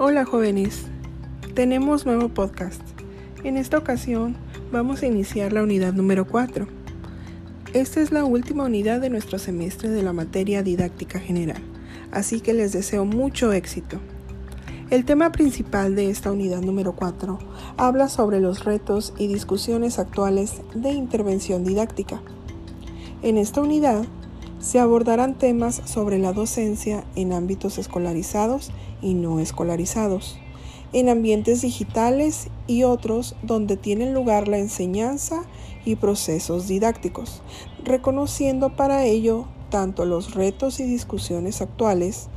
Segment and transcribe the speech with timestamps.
[0.00, 0.82] Hola jóvenes,
[1.54, 2.80] tenemos nuevo podcast.
[3.42, 4.36] En esta ocasión
[4.70, 6.68] vamos a iniciar la unidad número 4.
[7.72, 11.60] Esta es la última unidad de nuestro semestre de la materia didáctica general,
[12.12, 13.98] así que les deseo mucho éxito.
[14.90, 17.40] El tema principal de esta unidad número 4
[17.76, 22.22] habla sobre los retos y discusiones actuales de intervención didáctica.
[23.22, 24.04] En esta unidad
[24.60, 28.70] se abordarán temas sobre la docencia en ámbitos escolarizados
[29.02, 30.38] y no escolarizados,
[30.92, 35.42] en ambientes digitales y otros donde tienen lugar la enseñanza
[35.84, 37.42] y procesos didácticos,
[37.84, 42.28] reconociendo para ello tanto los retos y discusiones actuales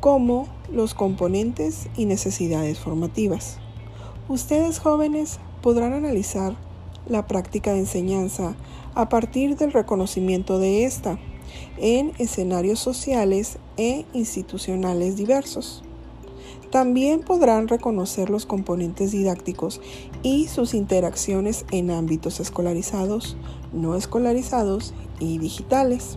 [0.00, 3.58] como los componentes y necesidades formativas.
[4.28, 6.56] Ustedes jóvenes podrán analizar
[7.06, 8.54] la práctica de enseñanza
[8.94, 11.18] a partir del reconocimiento de esta
[11.78, 15.81] en escenarios sociales e institucionales diversos.
[16.72, 19.82] También podrán reconocer los componentes didácticos
[20.22, 23.36] y sus interacciones en ámbitos escolarizados,
[23.74, 26.16] no escolarizados y digitales.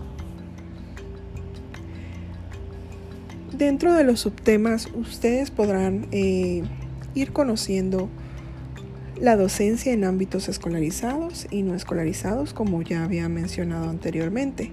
[3.52, 6.64] Dentro de los subtemas ustedes podrán eh,
[7.16, 8.08] ir conociendo
[9.20, 14.72] la docencia en ámbitos escolarizados y no escolarizados, como ya había mencionado anteriormente.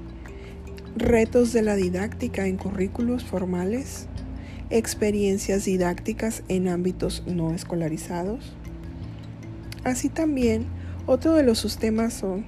[0.95, 4.07] Retos de la didáctica en currículos formales,
[4.71, 8.55] experiencias didácticas en ámbitos no escolarizados.
[9.85, 10.67] Así también,
[11.07, 12.45] otro de los subtemas son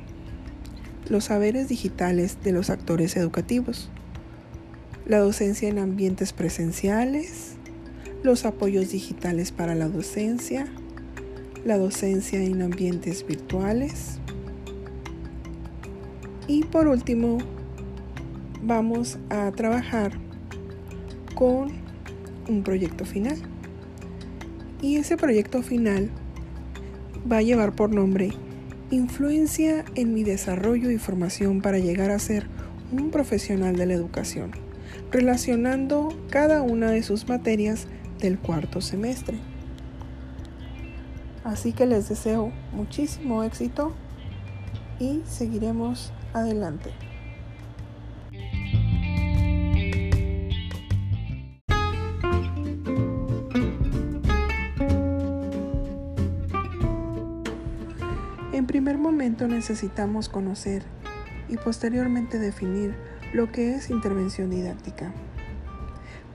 [1.09, 3.91] los saberes digitales de los actores educativos
[5.07, 7.57] la docencia en ambientes presenciales,
[8.23, 10.67] los apoyos digitales para la docencia,
[11.65, 14.19] la docencia en ambientes virtuales
[16.47, 17.39] y por último
[18.63, 20.13] vamos a trabajar
[21.35, 21.84] con
[22.49, 23.37] un proyecto final
[24.83, 26.11] y ese proyecto final
[27.31, 28.33] va a llevar por nombre
[28.91, 32.47] Influencia en mi desarrollo y formación para llegar a ser
[32.93, 34.53] un profesional de la educación
[35.11, 37.87] relacionando cada una de sus materias
[38.21, 39.39] del cuarto semestre.
[41.45, 43.95] Así que les deseo muchísimo éxito
[44.99, 46.91] y seguiremos adelante.
[58.85, 60.83] Primer momento necesitamos conocer
[61.49, 62.95] y posteriormente definir
[63.33, 65.11] lo que es intervención didáctica.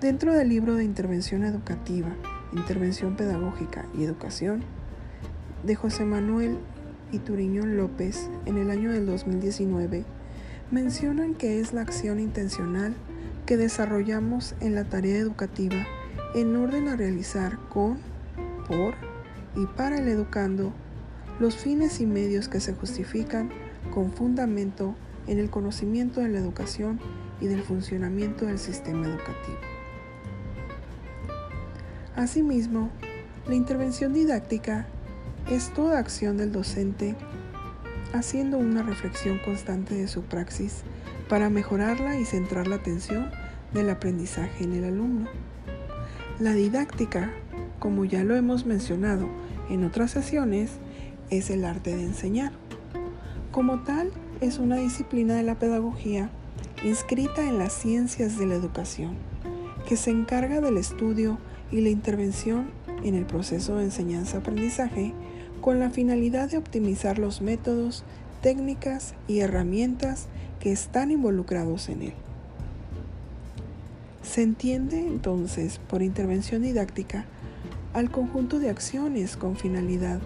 [0.02, 2.10] Dentro del libro de Intervención Educativa,
[2.54, 4.64] Intervención Pedagógica y Educación
[5.62, 6.58] de José Manuel
[7.12, 10.04] Ituriñón López en el año del 2019,
[10.72, 12.96] mencionan que es la acción intencional
[13.46, 15.86] que desarrollamos en la tarea educativa
[16.34, 18.00] en orden a realizar con,
[18.68, 18.96] por
[19.56, 20.74] y para el educando
[21.40, 23.50] los fines y medios que se justifican
[23.94, 24.96] con fundamento
[25.28, 27.00] en el conocimiento de la educación
[27.40, 29.58] y del funcionamiento del sistema educativo.
[32.16, 32.90] Asimismo,
[33.48, 34.88] la intervención didáctica
[35.50, 37.16] es toda acción del docente
[38.14, 40.84] haciendo una reflexión constante de su praxis
[41.30, 43.30] para mejorarla y centrar la atención
[43.74, 45.30] del aprendizaje en el alumno.
[46.40, 47.32] La didáctica,
[47.80, 49.30] como ya lo hemos mencionado
[49.70, 50.72] en otras sesiones,
[51.30, 52.52] es el arte de enseñar.
[53.52, 56.30] Como tal, es una disciplina de la pedagogía
[56.84, 59.16] inscrita en las ciencias de la educación,
[59.88, 61.38] que se encarga del estudio
[61.72, 62.72] y la intervención
[63.04, 65.14] en el proceso de enseñanza-aprendizaje
[65.62, 68.04] con la finalidad de optimizar los métodos,
[68.42, 70.28] técnicas y herramientas
[70.60, 72.14] que están involucrados en él.
[74.22, 77.26] Se entiende entonces por intervención didáctica
[77.94, 80.20] al conjunto de acciones con finalidad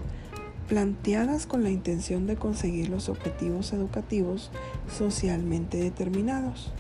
[0.73, 4.49] planteadas con la intención de conseguir los objetivos educativos
[4.91, 6.71] socialmente determinados.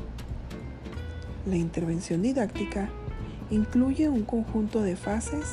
[1.45, 2.89] La intervención didáctica
[3.51, 5.45] incluye un conjunto de fases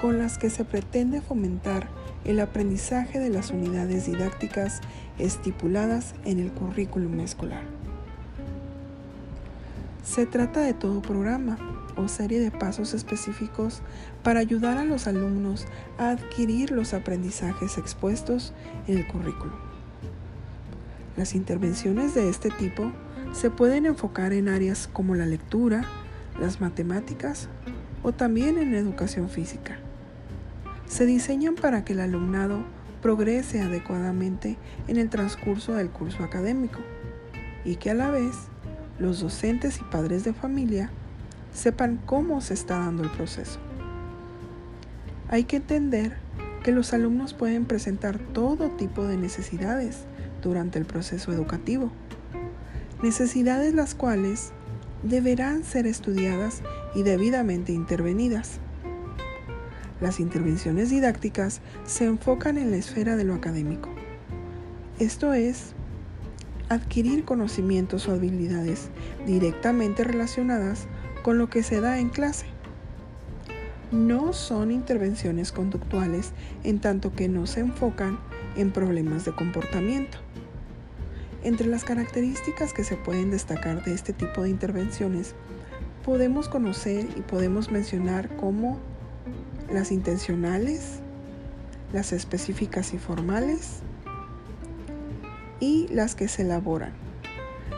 [0.00, 1.88] con las que se pretende fomentar
[2.24, 4.80] el aprendizaje de las unidades didácticas
[5.18, 7.77] estipuladas en el currículum escolar.
[10.08, 11.58] Se trata de todo programa
[11.94, 13.82] o serie de pasos específicos
[14.22, 15.66] para ayudar a los alumnos
[15.98, 18.54] a adquirir los aprendizajes expuestos
[18.86, 19.52] en el currículo.
[21.18, 22.90] Las intervenciones de este tipo
[23.32, 25.84] se pueden enfocar en áreas como la lectura,
[26.40, 27.50] las matemáticas
[28.02, 29.76] o también en educación física.
[30.86, 32.64] Se diseñan para que el alumnado
[33.02, 34.56] progrese adecuadamente
[34.88, 36.78] en el transcurso del curso académico
[37.66, 38.48] y que a la vez
[38.98, 40.90] los docentes y padres de familia
[41.52, 43.58] sepan cómo se está dando el proceso.
[45.28, 46.16] Hay que entender
[46.62, 50.04] que los alumnos pueden presentar todo tipo de necesidades
[50.42, 51.90] durante el proceso educativo.
[53.02, 54.52] Necesidades las cuales
[55.02, 56.62] deberán ser estudiadas
[56.94, 58.58] y debidamente intervenidas.
[60.00, 63.88] Las intervenciones didácticas se enfocan en la esfera de lo académico.
[64.98, 65.74] Esto es,
[66.68, 68.88] adquirir conocimientos o habilidades
[69.26, 70.86] directamente relacionadas
[71.22, 72.46] con lo que se da en clase.
[73.90, 76.32] No son intervenciones conductuales
[76.62, 78.18] en tanto que no se enfocan
[78.56, 80.18] en problemas de comportamiento.
[81.42, 85.34] Entre las características que se pueden destacar de este tipo de intervenciones,
[86.04, 88.78] podemos conocer y podemos mencionar como
[89.72, 91.00] las intencionales,
[91.92, 93.80] las específicas y formales
[95.60, 96.92] y las que se elaboran.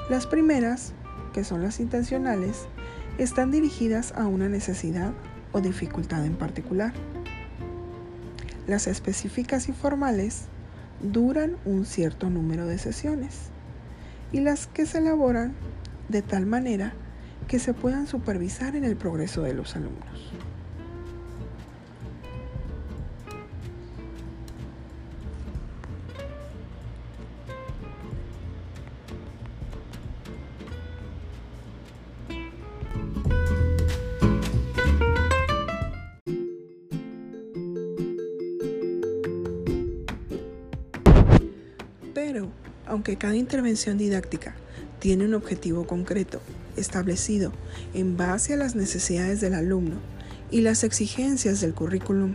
[0.09, 0.93] Las primeras,
[1.33, 2.67] que son las intencionales,
[3.19, 5.13] están dirigidas a una necesidad
[5.53, 6.93] o dificultad en particular.
[8.67, 10.45] Las específicas y formales
[11.03, 13.51] duran un cierto número de sesiones
[14.33, 15.55] y las que se elaboran
[16.09, 16.93] de tal manera
[17.49, 20.33] que se puedan supervisar en el progreso de los alumnos.
[42.91, 44.55] Aunque cada intervención didáctica
[44.99, 46.43] tiene un objetivo concreto,
[46.77, 47.53] establecido
[47.95, 49.97] en base a las necesidades del alumno
[50.51, 52.35] y las exigencias del currículum,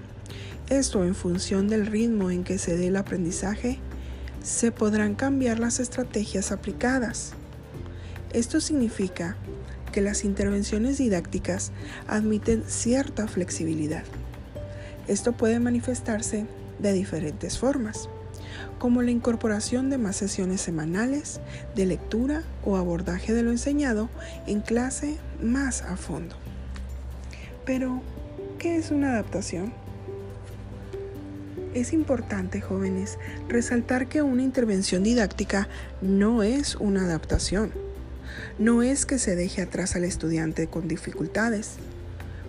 [0.69, 3.79] esto en función del ritmo en que se dé el aprendizaje,
[4.43, 7.33] se podrán cambiar las estrategias aplicadas.
[8.31, 9.35] Esto significa
[9.91, 11.71] que las intervenciones didácticas
[12.07, 14.03] admiten cierta flexibilidad.
[15.07, 16.45] Esto puede manifestarse
[16.79, 18.09] de diferentes formas
[18.80, 21.39] como la incorporación de más sesiones semanales
[21.75, 24.10] de lectura o abordaje de lo enseñado
[24.48, 26.36] en clase más a fondo.
[27.66, 28.01] Pero,
[28.60, 29.74] ¿qué es una adaptación?
[31.74, 33.18] Es importante, jóvenes,
[33.50, 35.68] resaltar que una intervención didáctica
[36.01, 37.72] no es una adaptación.
[38.60, 41.74] No es que se deje atrás al estudiante con dificultades.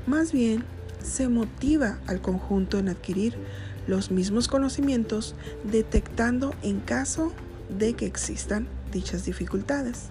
[0.06, 0.64] Más bien,
[1.02, 3.36] se motiva al conjunto en adquirir
[3.86, 5.34] los mismos conocimientos
[5.64, 7.32] detectando en caso
[7.78, 10.10] de que existan dichas dificultades.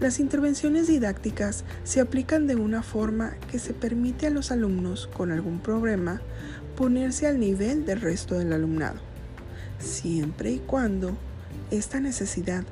[0.00, 5.30] Las intervenciones didácticas se aplican de una forma que se permite a los alumnos con
[5.30, 6.20] algún problema
[6.76, 9.00] ponerse al nivel del resto del alumnado,
[9.78, 11.16] siempre y cuando
[11.70, 12.64] esta necesidad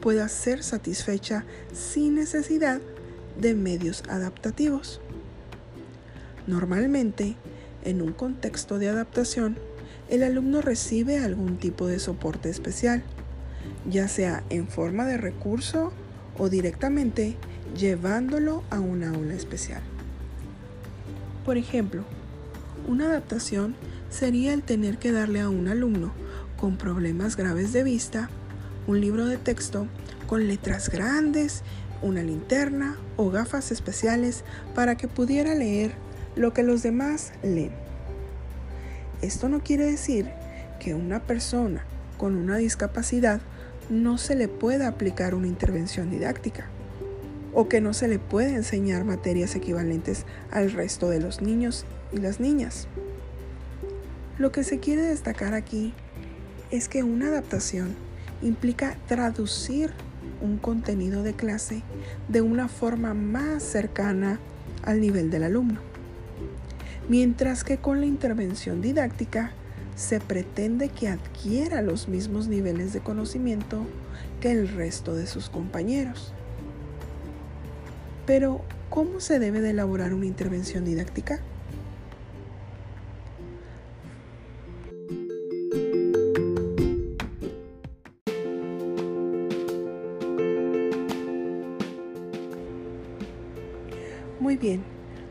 [0.00, 2.80] pueda ser satisfecha sin necesidad
[3.40, 5.00] de medios adaptativos.
[6.46, 7.36] Normalmente,
[7.84, 9.56] en un contexto de adaptación,
[10.08, 13.02] el alumno recibe algún tipo de soporte especial,
[13.88, 15.92] ya sea en forma de recurso
[16.38, 17.36] o directamente
[17.78, 19.82] llevándolo a una aula especial.
[21.44, 22.04] Por ejemplo,
[22.88, 23.74] una adaptación
[24.10, 26.12] sería el tener que darle a un alumno
[26.58, 28.30] con problemas graves de vista
[28.86, 29.86] un libro de texto
[30.26, 31.62] con letras grandes,
[32.02, 35.92] una linterna o gafas especiales para que pudiera leer
[36.36, 37.70] lo que los demás leen.
[39.22, 40.28] Esto no quiere decir
[40.80, 41.84] que una persona
[42.18, 43.40] con una discapacidad
[43.88, 46.66] no se le pueda aplicar una intervención didáctica
[47.52, 52.18] o que no se le pueda enseñar materias equivalentes al resto de los niños y
[52.18, 52.88] las niñas.
[54.38, 55.94] Lo que se quiere destacar aquí
[56.72, 57.94] es que una adaptación
[58.42, 59.92] implica traducir
[60.42, 61.82] un contenido de clase
[62.28, 64.40] de una forma más cercana
[64.82, 65.93] al nivel del alumno
[67.08, 69.52] mientras que con la intervención didáctica
[69.96, 73.86] se pretende que adquiera los mismos niveles de conocimiento
[74.40, 76.32] que el resto de sus compañeros.
[78.26, 81.40] Pero, ¿cómo se debe de elaborar una intervención didáctica?
[94.40, 94.82] Muy bien,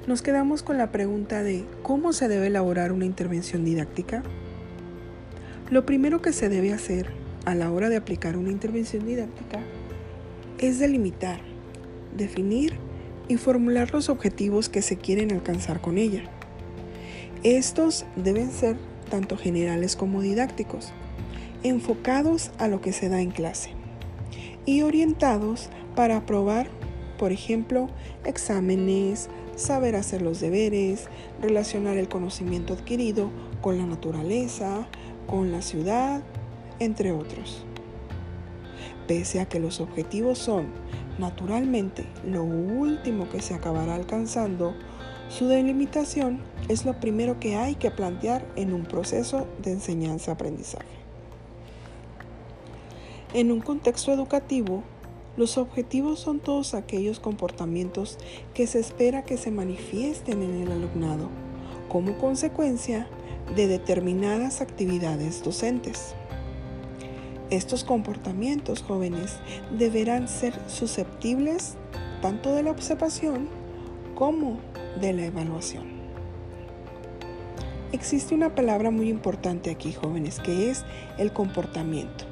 [0.08, 4.24] nos quedamos con la pregunta de ¿cómo se debe elaborar una intervención didáctica?
[5.70, 7.08] Lo primero que se debe hacer
[7.46, 9.60] a la hora de aplicar una intervención didáctica
[10.58, 11.40] es delimitar,
[12.16, 12.74] definir
[13.28, 16.24] y formular los objetivos que se quieren alcanzar con ella.
[17.44, 18.78] Estos deben ser
[19.10, 20.92] tanto generales como didácticos,
[21.64, 23.72] enfocados a lo que se da en clase
[24.66, 26.68] y orientados para aprobar
[27.18, 27.90] por ejemplo,
[28.26, 29.30] exámenes,
[29.64, 31.08] saber hacer los deberes,
[31.42, 33.30] relacionar el conocimiento adquirido
[33.62, 34.88] con la naturaleza,
[35.28, 36.22] con la ciudad,
[36.80, 37.66] entre otros.
[39.08, 40.68] Pese a que los objetivos son,
[41.18, 44.76] naturalmente, lo último que se acabará alcanzando,
[45.30, 50.86] su delimitación es lo primero que hay que plantear en un proceso de enseñanza-aprendizaje.
[53.34, 54.84] En un contexto educativo,
[55.36, 58.18] los objetivos son todos aquellos comportamientos
[58.54, 61.30] que se espera que se manifiesten en el alumnado
[61.90, 63.08] como consecuencia
[63.56, 66.16] de determinadas actividades docentes.
[67.50, 69.38] Estos comportamientos jóvenes
[69.78, 71.76] deberán ser susceptibles
[72.22, 73.48] tanto de la observación
[74.16, 74.58] como
[75.00, 75.84] de la evaluación.
[77.92, 80.84] Existe una palabra muy importante aquí, jóvenes, que es
[81.20, 82.26] el comportamiento.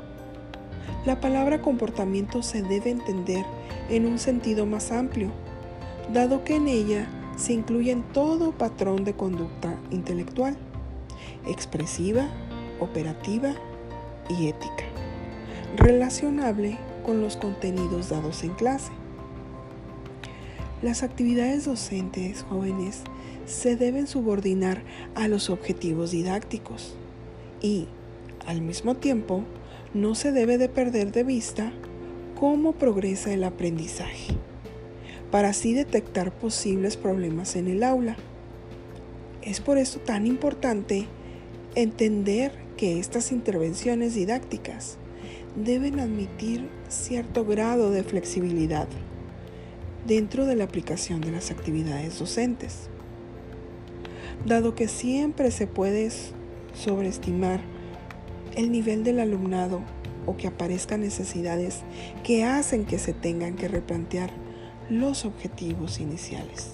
[1.06, 3.44] La palabra comportamiento se debe entender
[3.90, 5.32] en un sentido más amplio,
[6.14, 10.56] dado que en ella se incluyen todo patrón de conducta intelectual,
[11.48, 12.30] expresiva,
[12.80, 13.56] operativa
[14.30, 14.84] y ética,
[15.76, 18.92] relacionable con los contenidos dados en clase.
[20.84, 23.02] Las actividades docentes jóvenes
[23.48, 24.84] se deben subordinar
[25.16, 26.96] a los objetivos didácticos
[27.60, 27.88] y,
[28.46, 29.44] al mismo tiempo,
[29.94, 31.74] no se debe de perder de vista
[32.40, 34.36] cómo progresa el aprendizaje,
[35.32, 38.16] para así detectar posibles problemas en el aula.
[39.42, 41.08] Es por eso tan importante
[41.76, 44.98] entender que estas intervenciones didácticas
[45.56, 48.88] deben admitir cierto grado de flexibilidad
[50.08, 52.90] dentro de la aplicación de las actividades docentes,
[54.46, 56.10] dado que siempre se puede
[56.74, 57.62] sobreestimar
[58.56, 59.82] el nivel del alumnado
[60.26, 61.82] o que aparezcan necesidades
[62.24, 64.32] que hacen que se tengan que replantear
[64.90, 66.74] los objetivos iniciales.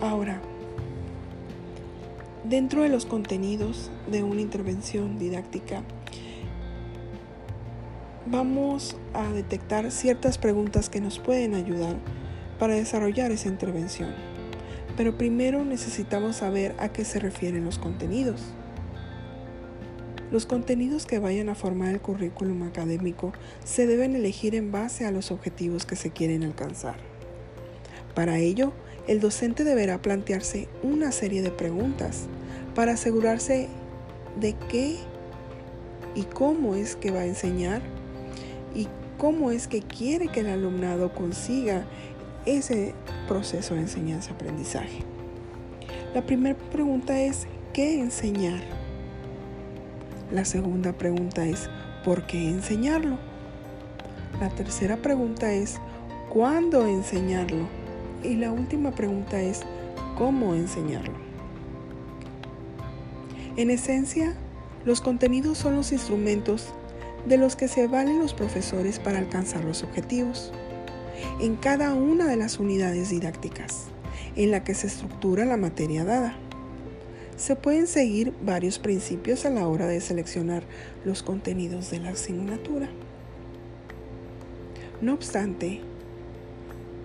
[0.00, 0.40] Ahora,
[2.44, 5.82] dentro de los contenidos de una intervención didáctica,
[8.26, 11.96] vamos a detectar ciertas preguntas que nos pueden ayudar
[12.58, 14.35] para desarrollar esa intervención.
[14.96, 18.40] Pero primero necesitamos saber a qué se refieren los contenidos.
[20.30, 23.32] Los contenidos que vayan a formar el currículum académico
[23.64, 26.96] se deben elegir en base a los objetivos que se quieren alcanzar.
[28.14, 28.72] Para ello,
[29.06, 32.24] el docente deberá plantearse una serie de preguntas
[32.74, 33.68] para asegurarse
[34.40, 34.96] de qué
[36.16, 37.82] y cómo es que va a enseñar
[38.74, 38.88] y
[39.18, 41.84] cómo es que quiere que el alumnado consiga
[42.46, 42.94] ese
[43.26, 45.00] proceso de enseñanza-aprendizaje.
[46.14, 48.60] La primera pregunta es, ¿qué enseñar?
[50.32, 51.68] La segunda pregunta es,
[52.04, 53.18] ¿por qué enseñarlo?
[54.40, 55.78] La tercera pregunta es,
[56.30, 57.68] ¿cuándo enseñarlo?
[58.22, 59.62] Y la última pregunta es,
[60.16, 61.14] ¿cómo enseñarlo?
[63.56, 64.36] En esencia,
[64.84, 66.68] los contenidos son los instrumentos
[67.26, 70.52] de los que se valen los profesores para alcanzar los objetivos
[71.40, 73.86] en cada una de las unidades didácticas
[74.36, 76.36] en la que se estructura la materia dada.
[77.36, 80.62] Se pueden seguir varios principios a la hora de seleccionar
[81.04, 82.88] los contenidos de la asignatura.
[85.00, 85.80] No obstante,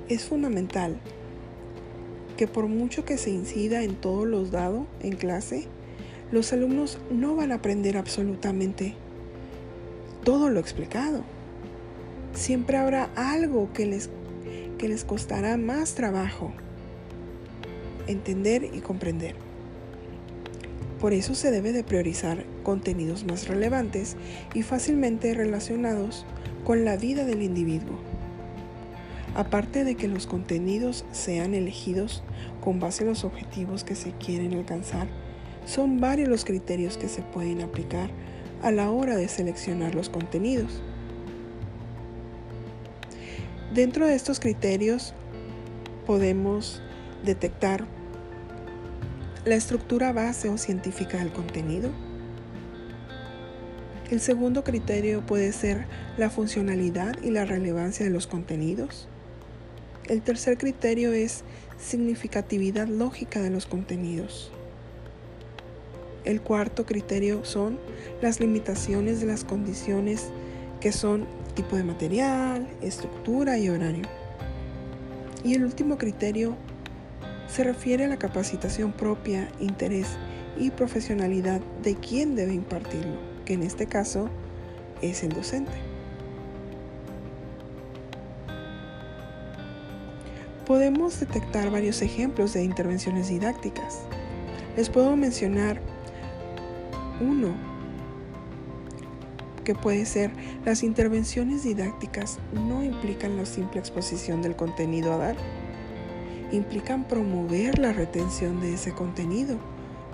[0.07, 0.97] es fundamental
[2.37, 5.67] que por mucho que se incida en todos los dados en clase,
[6.31, 8.95] los alumnos no van a aprender absolutamente
[10.23, 11.23] todo lo explicado
[12.33, 14.09] siempre habrá algo que les,
[14.77, 16.51] que les costará más trabajo
[18.07, 19.35] entender y comprender.
[20.99, 24.15] Por eso se debe de priorizar contenidos más relevantes
[24.53, 26.25] y fácilmente relacionados
[26.63, 27.97] con la vida del individuo.
[29.33, 32.21] Aparte de que los contenidos sean elegidos
[32.63, 35.07] con base a los objetivos que se quieren alcanzar,
[35.65, 38.09] son varios los criterios que se pueden aplicar
[38.61, 40.83] a la hora de seleccionar los contenidos.
[43.73, 45.13] Dentro de estos criterios
[46.05, 46.81] podemos
[47.23, 47.85] detectar
[49.45, 51.89] la estructura base o científica del contenido.
[54.09, 55.85] El segundo criterio puede ser
[56.17, 59.07] la funcionalidad y la relevancia de los contenidos.
[60.03, 61.45] El tercer criterio es
[61.79, 64.51] significatividad lógica de los contenidos.
[66.25, 67.79] El cuarto criterio son
[68.21, 70.27] las limitaciones de las condiciones
[70.81, 74.03] que son tipo de material, estructura y horario.
[75.43, 76.57] Y el último criterio
[77.47, 80.07] se refiere a la capacitación propia, interés
[80.57, 84.29] y profesionalidad de quien debe impartirlo, que en este caso
[85.01, 85.71] es el docente.
[90.65, 93.99] Podemos detectar varios ejemplos de intervenciones didácticas.
[94.77, 95.81] Les puedo mencionar
[97.19, 97.70] uno
[99.61, 100.31] que puede ser
[100.65, 105.35] las intervenciones didácticas no implican la simple exposición del contenido a dar,
[106.51, 109.57] implican promover la retención de ese contenido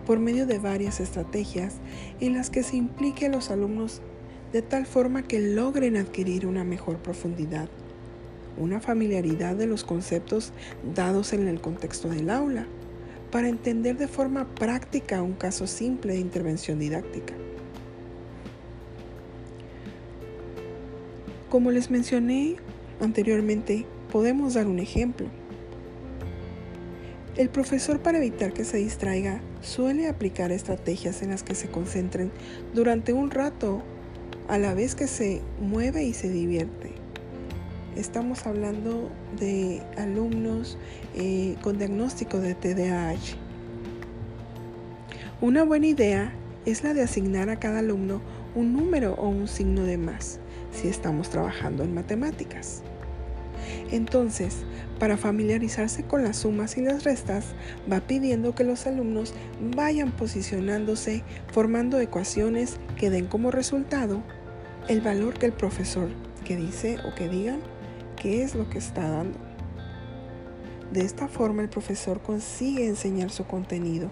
[0.06, 1.76] por medio de varias estrategias
[2.20, 4.02] en las que se implique a los alumnos
[4.54, 7.68] de tal forma que logren adquirir una mejor profundidad,
[8.58, 10.54] una familiaridad de los conceptos
[10.96, 12.66] dados en el contexto del aula,
[13.32, 17.34] para entender de forma práctica un caso simple de intervención didáctica.
[21.50, 22.58] Como les mencioné
[23.00, 25.28] anteriormente, podemos dar un ejemplo.
[27.38, 32.32] El profesor para evitar que se distraiga suele aplicar estrategias en las que se concentren
[32.74, 33.82] durante un rato
[34.50, 36.96] a la vez que se mueve y se divierte.
[37.96, 40.78] Estamos hablando de alumnos
[41.16, 43.38] eh, con diagnóstico de TDAH.
[45.40, 46.34] Una buena idea
[46.66, 48.22] es la de asignar a cada alumno
[48.54, 50.42] un número o un signo de más
[50.78, 52.84] si estamos trabajando en matemáticas.
[53.92, 54.58] Entonces,
[55.00, 57.46] para familiarizarse con las sumas y las restas,
[57.92, 59.34] va pidiendo que los alumnos
[59.76, 64.24] vayan posicionándose formando ecuaciones que den como resultado
[64.88, 66.10] el valor que el profesor
[66.46, 67.60] que dice o que digan
[68.16, 69.38] qué es lo que está dando.
[70.92, 74.10] De esta forma el profesor consigue enseñar su contenido.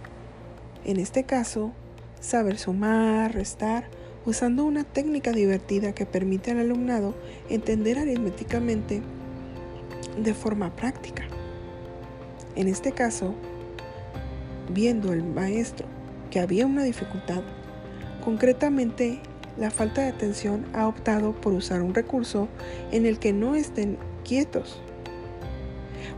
[0.83, 1.71] En este caso,
[2.19, 3.85] saber sumar, restar,
[4.25, 7.13] usando una técnica divertida que permite al alumnado
[7.49, 9.01] entender aritméticamente
[10.21, 11.23] de forma práctica.
[12.55, 13.35] En este caso,
[14.73, 15.87] viendo el maestro
[16.31, 17.43] que había una dificultad,
[18.23, 19.19] concretamente
[19.57, 22.47] la falta de atención ha optado por usar un recurso
[22.91, 24.81] en el que no estén quietos,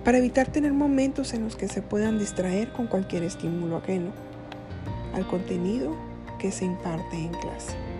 [0.03, 4.11] para evitar tener momentos en los que se puedan distraer con cualquier estímulo ajeno
[5.13, 5.95] al contenido
[6.39, 7.96] que se imparte en clase.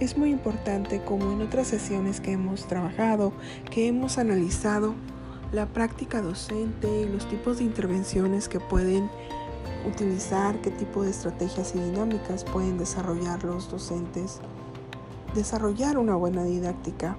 [0.00, 3.32] Es muy importante, como en otras sesiones que hemos trabajado,
[3.68, 4.94] que hemos analizado
[5.50, 9.10] la práctica docente y los tipos de intervenciones que pueden
[9.88, 14.38] utilizar, qué tipo de estrategias y dinámicas pueden desarrollar los docentes,
[15.34, 17.16] desarrollar una buena didáctica,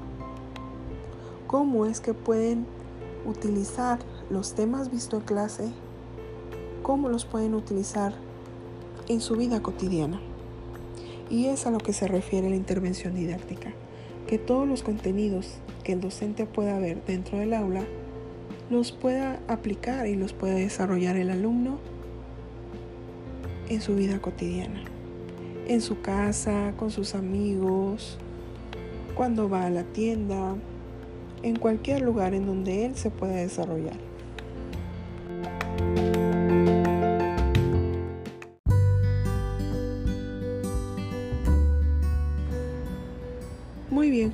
[1.47, 2.65] cómo es que pueden
[3.25, 5.71] utilizar los temas vistos en clase,
[6.81, 8.13] cómo los pueden utilizar
[9.09, 10.21] en su vida cotidiana.
[11.29, 13.71] Y es a lo que se refiere la intervención didáctica,
[14.27, 17.83] que todos los contenidos que el docente pueda ver dentro del aula
[18.69, 21.79] los pueda aplicar y los pueda desarrollar el alumno
[23.69, 24.83] en su vida cotidiana,
[25.67, 28.17] en su casa, con sus amigos,
[29.15, 30.55] cuando va a la tienda,
[31.43, 34.08] en cualquier lugar en donde él se pueda desarrollar.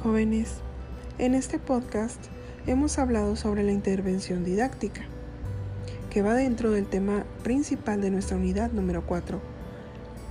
[0.06, 0.58] Jóvenes,
[1.18, 2.24] en este podcast
[2.68, 5.02] hemos hablado sobre la intervención didáctica
[6.12, 9.42] que va dentro del tema principal de nuestra unidad número 4,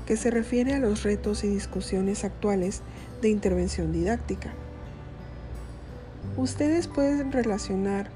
[0.06, 2.82] que se refiere a los retos y discusiones actuales
[3.20, 4.52] de intervención didáctica.
[6.36, 8.10] Ustedes pueden relacionar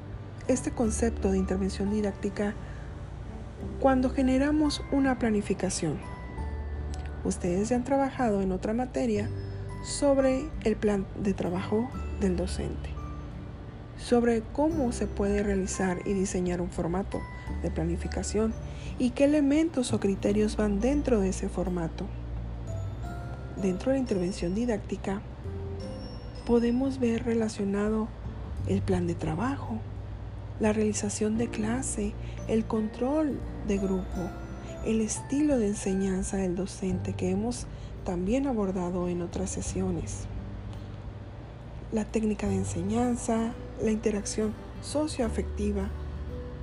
[0.46, 2.54] este concepto de intervención didáctica
[3.80, 5.98] cuando generamos una planificación.
[7.24, 9.28] Ustedes ya han trabajado en otra materia
[9.82, 11.88] sobre el plan de trabajo
[12.20, 12.98] del docente
[13.98, 17.20] sobre cómo se puede realizar y diseñar un formato
[17.62, 18.54] de planificación
[18.98, 22.06] y qué elementos o criterios van dentro de ese formato.
[23.60, 25.20] Dentro de la intervención didáctica
[26.46, 28.08] podemos ver relacionado
[28.68, 29.78] el plan de trabajo,
[30.60, 32.12] la realización de clase,
[32.46, 34.30] el control de grupo,
[34.86, 37.66] el estilo de enseñanza del docente que hemos
[38.08, 40.20] también abordado en otras sesiones,
[41.92, 45.90] la técnica de enseñanza, la interacción socioafectiva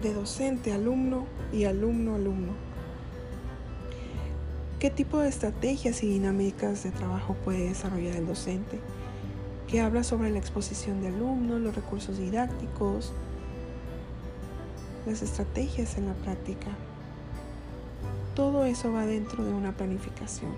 [0.02, 2.52] de docente-alumno y alumno-alumno.
[4.80, 8.80] ¿Qué tipo de estrategias y dinámicas de trabajo puede desarrollar el docente?
[9.68, 13.14] Que habla sobre la exposición de alumnos, los recursos didácticos,
[15.06, 16.72] las estrategias en la práctica.
[18.34, 20.50] Todo eso va dentro de una planificación.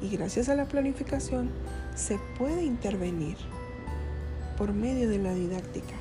[0.00, 1.50] Y gracias a la planificación
[1.94, 3.36] se puede intervenir
[4.56, 5.94] por medio de la didáctica.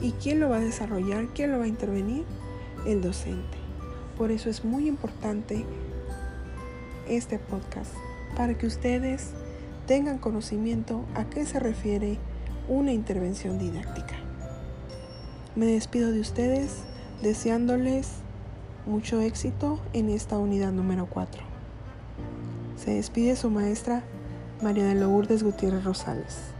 [0.00, 1.28] ¿Y quién lo va a desarrollar?
[1.34, 2.24] ¿Quién lo va a intervenir?
[2.86, 3.58] El docente.
[4.18, 5.64] Por eso es muy importante
[7.08, 7.92] este podcast,
[8.36, 9.30] para que ustedes
[9.86, 12.18] tengan conocimiento a qué se refiere
[12.68, 14.16] una intervención didáctica.
[15.54, 16.84] Me despido de ustedes
[17.22, 18.08] deseándoles
[18.86, 21.51] mucho éxito en esta unidad número 4.
[22.84, 24.02] Se despide su maestra
[24.60, 26.51] María de Lourdes Gutiérrez Rosales.